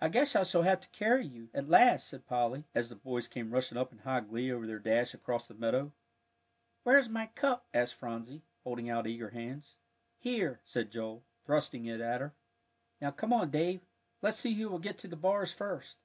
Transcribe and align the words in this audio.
"I 0.00 0.08
guess 0.08 0.34
I 0.34 0.42
shall 0.42 0.62
have 0.62 0.80
to 0.80 0.88
carry 0.88 1.24
you," 1.24 1.48
at 1.54 1.68
last 1.68 2.08
said 2.08 2.26
Polly, 2.26 2.64
as 2.74 2.88
the 2.88 2.96
boys 2.96 3.28
came 3.28 3.52
rushing 3.52 3.78
up 3.78 3.92
in 3.92 3.98
high 3.98 4.18
glee 4.18 4.50
over 4.50 4.66
their 4.66 4.80
dash 4.80 5.14
across 5.14 5.46
the 5.46 5.54
meadow. 5.54 5.92
"Where's 6.82 7.08
my 7.08 7.28
cup?" 7.28 7.64
asked 7.72 7.94
Phronsie, 7.94 8.42
holding 8.64 8.90
out 8.90 9.06
eager 9.06 9.30
hands. 9.30 9.76
"Here," 10.18 10.58
said 10.64 10.90
Joel, 10.90 11.22
thrusting 11.44 11.84
it 11.86 12.00
at 12.00 12.20
her. 12.20 12.34
"Now 13.00 13.12
come 13.12 13.32
on, 13.32 13.52
Dave, 13.52 13.82
let's 14.22 14.38
see 14.38 14.52
who 14.54 14.68
will 14.68 14.80
get 14.80 14.98
to 14.98 15.06
the 15.06 15.14
bars 15.14 15.52
first." 15.52 15.98